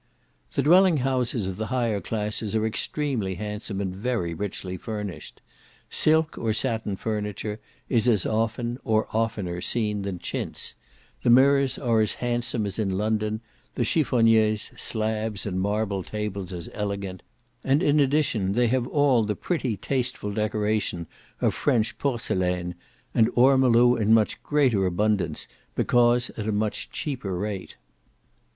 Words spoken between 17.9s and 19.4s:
addition, they have all the